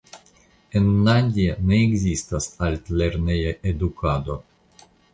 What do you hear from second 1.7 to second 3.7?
ekzistas altlerneja